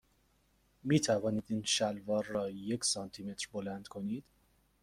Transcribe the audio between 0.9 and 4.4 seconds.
توانید این شلوار را یک سانتی متر بلند کنید؟